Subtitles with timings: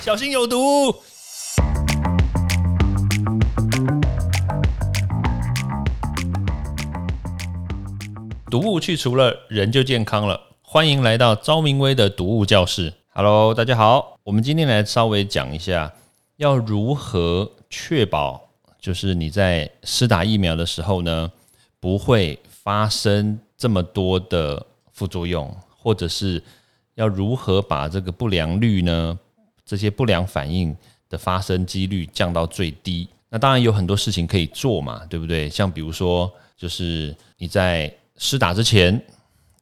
[0.00, 0.94] 小心有毒。
[8.48, 10.40] 毒物去除了，人就健康了。
[10.62, 12.94] 欢迎来到昭明威的毒物教室。
[13.08, 14.16] Hello，大家好。
[14.22, 15.92] 我们今天来稍微讲一下，
[16.36, 18.40] 要如何确保，
[18.80, 21.30] 就是你在施打疫苗的时候呢，
[21.80, 26.42] 不会发生这么多的副作用，或者是
[26.94, 29.18] 要如何把这个不良率呢，
[29.68, 30.74] 这些不良反应
[31.10, 33.06] 的发生几率降到最低。
[33.28, 35.50] 那当然有很多事情可以做嘛，对不对？
[35.50, 38.98] 像比如说，就是你在施打之前，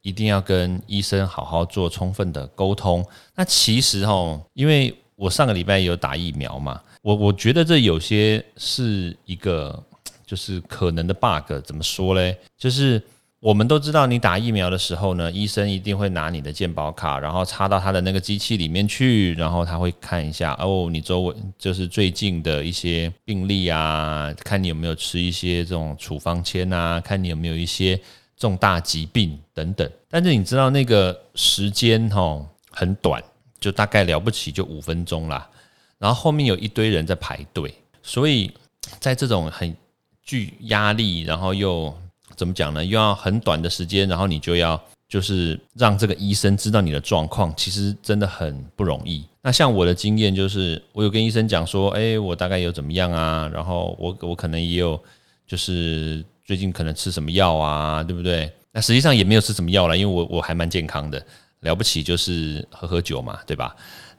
[0.02, 3.04] 一定要跟医生好好做充分的沟通。
[3.34, 9.82] 那其实哦，因为我上个礼拜有打疫苗嘛，我我觉得这有些是一个
[10.24, 11.52] 就是可能的 bug。
[11.64, 12.38] 怎么说嘞？
[12.56, 13.02] 就是
[13.40, 28.00] 我们都知道，你打疫苗的时候呢，医生一定会拿你的健保卡，然后插到他的那个机器里面去，然后他会看一下哦，你周围就是最近的一些病例啊，看你有没有吃一些这种处方签啊，看你有没有一些。
[28.38, 32.38] 重大疾病等等，但是你知道那个时间哈
[32.70, 33.24] 很短，
[33.58, 35.48] 就大概了不起就五分钟啦。
[35.96, 38.52] 然后后面有一堆人在排队，所以
[39.00, 39.74] 在这种很
[40.22, 41.96] 具压力，然后又
[42.36, 42.84] 怎么讲呢？
[42.84, 49.24] 又要很短的时间，然后你就要就是让这个医生知道你的状况，其实真的很不容易。
[49.42, 53.50] 那像我的经验就是，我有跟医生讲说，哎，我大概有怎么样啊？
[53.52, 55.02] 然后我我可能也有
[55.46, 56.24] 就是。
[56.46, 58.48] 最近可能吃什么药啊，对不对？
[58.70, 61.20] 那实际上也没有吃什么药了，因为我我还蛮健康的，
[61.62, 63.74] 了不起就是喝喝酒嘛，对吧？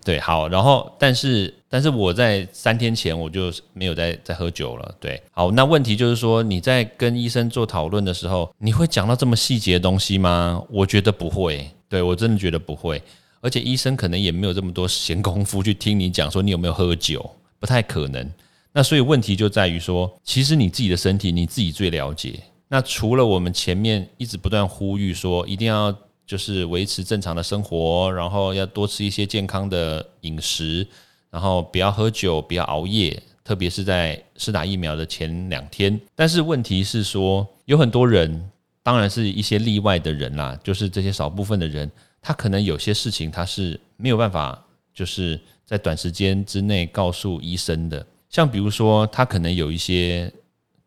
[0.08, 10.63] 对，好，然后但是但是我在三天前我就没有再再喝酒了，对，好，那问题就是说你在跟医生做讨论的时候，你会讲到这么细节的东西吗？
[10.69, 13.03] 我觉得不会，对我真的觉得不会，
[13.41, 18.31] 而且医生可能也没有这么多闲工夫去听你讲说你有没有喝酒，不太可能。
[18.72, 22.39] 那所以问题就在于说，其实你自己的身体你自己最了解。
[22.69, 25.94] 那除了我们前面一直不断呼吁说，一定要
[26.27, 30.85] 就是维持正常的生活，然后要多吃一些健康的饮食，
[31.31, 35.99] 然后不要喝酒，不要熬夜，特别是在施打疫苗的前两天。
[36.13, 38.51] 但是问题是说，有很多人，
[38.83, 41.89] 当然是一些例外的人啦，就是这些少部分的人，
[42.21, 44.61] 他可能有些事情他是没有办法，
[44.94, 48.05] 就是在短时间之内告诉医生的。
[48.29, 50.29] 像比如说，他可能有一些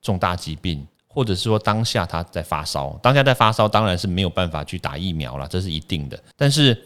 [0.03, 6.19] 重大疾病，或者是说当下他在发烧，当下在发烧，当然是没有办法去打疫苗了，这是一定的。
[6.37, 6.81] 但是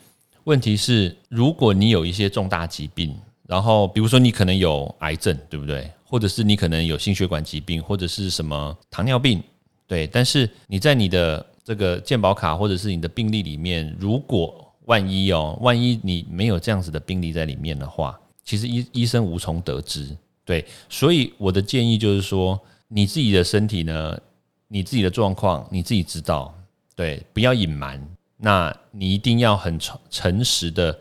[0.44, 3.14] 问题是，如果你有一些重大疾病，
[3.46, 5.90] 然后比如说你可能有癌症，对不对？
[6.02, 9.42] 或者是你可能有心血管疾病，或者是什么糖尿病，
[9.86, 10.06] 对。
[10.06, 20.16] 但是你在你的这个健保卡或者是你的病历里面，如果万一哦，万一你没有这样子的病例在里面的话，其实医医生无从得知。
[20.44, 22.60] 对，所以我的建议就是说，
[22.96, 24.16] 你自己的身体呢，
[24.68, 26.54] 你自己的状况你自己知道，
[26.94, 28.00] 对，不要隐瞒。
[28.36, 30.96] 那你一定要很诚诚实的，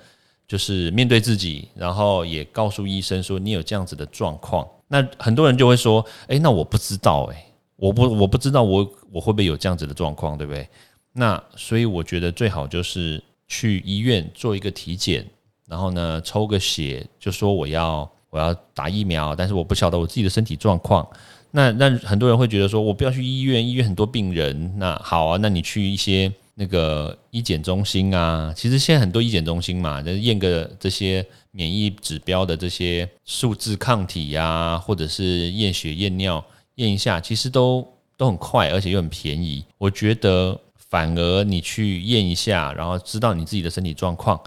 [0.47, 4.67] 就是面对自己，然后也告诉医生说你有这样子的状况。
[4.87, 7.45] 那很多人就会说，哎，那我不知道，哎，
[7.75, 10.67] 我不我不知道我我会不会有这样子的状况，对不对？
[11.11, 15.23] 那所以我觉得最好就是去医院做一个体检，
[15.67, 18.11] 然后呢抽个血，就说我要。
[18.33, 21.07] 我要打疫苗，但是我不晓得我自己的身体状况。
[21.55, 24.73] 那那很多人会觉得说，我不要去医院，医院很多病人。
[24.77, 28.51] 那好啊，那你去一些那个医检中心啊。
[28.55, 36.43] 其实现在很多医检中心嘛，就验个这些免疫指标的这些数字抗体呀，或者是验血验尿
[36.75, 37.87] 验一下，其实都
[38.17, 39.63] 都很快，而且又很便宜。
[39.77, 40.59] 我觉得
[40.89, 44.41] 反而你去验一下，然后知道你自己的身体状况，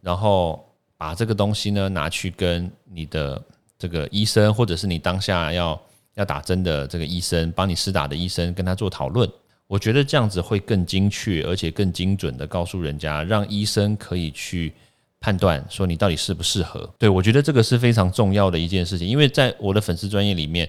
[0.00, 0.64] 然后。
[1.00, 3.40] 把这个东西呢拿去跟你的
[3.78, 5.80] 这个医生，或者是你当下要
[6.18, 9.26] 要打针的这个医生，帮你施打的医生，跟他做讨论。
[9.66, 14.74] 我觉得这样子会更精确，而且更精准的告诉人家，让医生可以去
[15.20, 16.86] 判断说你到底适不适合。
[16.98, 20.68] 对我觉得这个是非常重要的一件事情，因为在我的粉丝专业里面，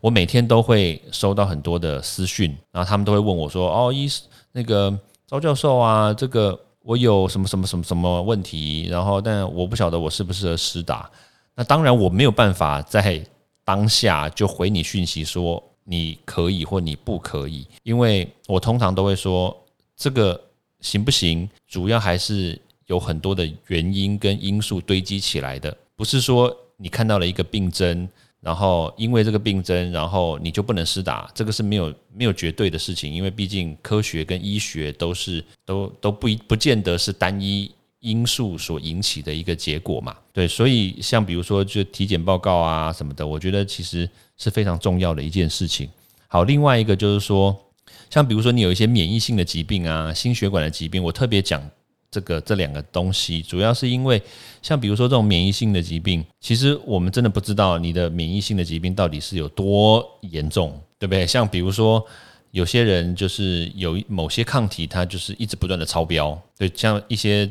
[0.00, 4.08] 我每天都会收到很多的私讯，然后他们都会问我说：“哦，医
[4.52, 4.96] 那个
[5.26, 11.08] 赵教授啊，这个。”我有什么什么什么什么问题，然后但我不晓得我适不适合施打。
[11.54, 13.22] 那当然我没有办法在
[13.70, 19.56] 当下就回你讯息说你可以或你不可以，因为我通常都会说
[19.96, 20.40] 这个
[20.80, 28.08] 行不行，主要还是有很多的原因跟因素堆积起来的，不是说你看到了一个病症。
[28.42, 37.70] 然后因为这个病症，然后你就不能施打，这个是没有没有绝对的事情，因为毕竟科学跟医学都是都都不一不见得是单一
[38.00, 40.16] 因素所引起的一个结果嘛。
[40.32, 45.88] 对，所以像比如说就体检报告啊什么的，我觉得其实是非常重要的一件事情。
[46.28, 47.56] 好，另外一个就是说，
[48.10, 51.62] 像比如说你有一些免疫性的疾病啊，心血管的疾病，我特别讲。
[52.12, 54.20] 这个这两个东西，主要是因为
[54.62, 61.24] 像比如说这种免疫性的疾病，其实我们真的不知道你的免疫性的疾病到底是有多严重，对不对？
[61.24, 62.04] 像比如说
[62.50, 67.48] 有些人就是有某些抗体，它就是一直不断的超标，对，像一些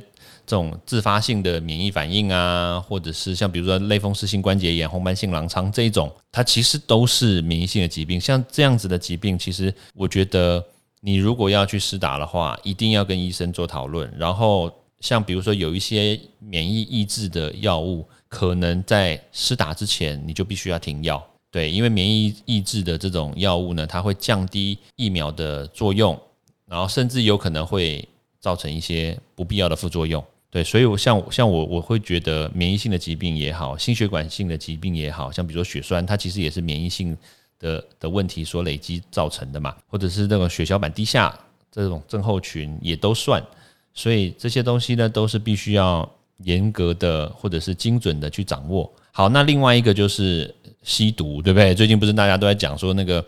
[0.49, 8.19] 这种自发性的免疫反应啊，或者是像比如说类风湿性关节炎、红斑性狼疮这一种，它其实都是免疫性的疾病。
[8.19, 10.65] 像这样子的疾病，其实我觉得。
[11.01, 14.13] 你如果要去施打的话，一定要跟医生做讨论。
[14.17, 14.69] 然后，
[14.99, 21.25] 像比如说有一些免疫抑制的药物，可能在施打之前你就必须要停药。
[21.51, 26.19] 对，因为免疫抑制的这种药物呢，它会降低疫苗的作用，
[26.65, 28.05] 然后甚至有可能会
[28.41, 30.21] 造成一些不必要的副作用。
[30.51, 37.17] 对，所以我像像我我会觉得免疫性的疾病也好，心血管性的疾病也好像比如说血栓，它其实也是免疫性。
[37.61, 41.37] 的的问题所累积造成的嘛，或者是那个血小板低下
[41.69, 43.45] 这种症候群也都算，
[43.93, 46.09] 所以这些东西呢都是必须要
[46.45, 48.89] 严格的或者是精准的去掌握。
[49.11, 51.75] 好，那另外一个就是吸毒，对不对？
[51.75, 53.21] 最近不是大家都在讲说那个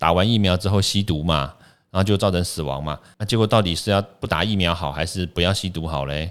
[0.00, 1.54] 打完疫苗之后吸毒嘛，
[1.92, 2.98] 然后就造成死亡嘛？
[3.16, 6.28] 那结果到底是要不打疫苗好，还是不要吸毒好嘞？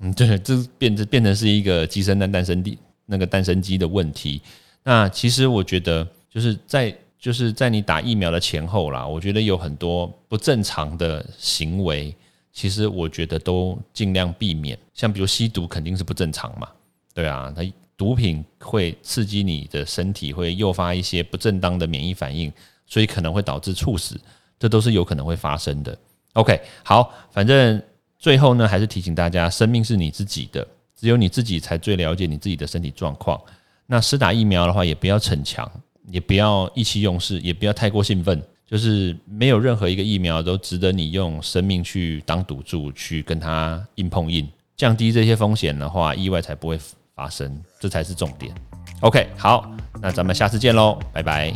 [0.00, 4.40] 嗯，对，这变成变成是一个鸡生蛋蛋生地那个蛋生鸡的问题。
[4.82, 6.06] 那其实我觉得。
[6.34, 12.12] 就是在就是在你打疫苗的前后啦，我觉得有很多不正常的行为，
[12.52, 14.76] 其实我觉得都尽量避免。
[14.94, 16.68] 像比如吸毒肯定是不正常嘛，
[17.14, 17.62] 对啊，它
[17.96, 22.52] 毒品会刺激你的身体，会诱发一些不正当的免疫反应，
[22.84, 24.20] 所以可能会导致猝死，
[24.58, 25.96] 这都是有可能会发生的。
[26.32, 27.80] OK，好，反正
[28.24, 30.66] 最后呢，还是提醒大家，生命是你自己的，
[30.98, 33.38] 只有你自己才最了解你自己的身体状况。
[33.84, 35.70] 那施打疫苗的话，也不要逞强。
[36.08, 46.78] 也不要意气用事，也不要太过兴奋，就是没有任何一个疫苗都值得你用生命去当赌注，去跟它硬碰硬，降低这些风险的话，意外才不会
[47.14, 48.54] 发生，这才是重点。
[49.00, 51.52] OK，好，那咱们下次见喽，拜拜！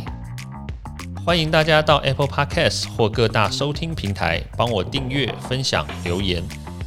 [1.25, 6.43] 欢迎大家到 Apple Podcast 或各大收听平台帮我订阅、分享、留言，